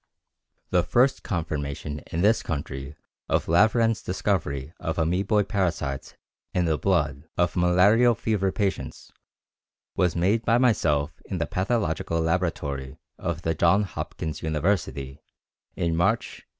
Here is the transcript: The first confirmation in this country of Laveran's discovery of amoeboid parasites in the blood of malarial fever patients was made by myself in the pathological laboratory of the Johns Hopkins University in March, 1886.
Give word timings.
The 0.71 0.81
first 0.81 1.21
confirmation 1.21 1.99
in 2.11 2.21
this 2.23 2.41
country 2.41 2.95
of 3.29 3.45
Laveran's 3.47 4.01
discovery 4.01 4.73
of 4.79 4.97
amoeboid 4.97 5.47
parasites 5.47 6.15
in 6.55 6.65
the 6.65 6.79
blood 6.79 7.27
of 7.37 7.55
malarial 7.55 8.15
fever 8.15 8.51
patients 8.51 9.11
was 9.95 10.15
made 10.15 10.43
by 10.43 10.57
myself 10.57 11.21
in 11.25 11.37
the 11.37 11.45
pathological 11.45 12.19
laboratory 12.19 12.97
of 13.19 13.43
the 13.43 13.53
Johns 13.53 13.89
Hopkins 13.89 14.41
University 14.41 15.21
in 15.75 15.95
March, 15.95 16.47
1886. 16.47 16.47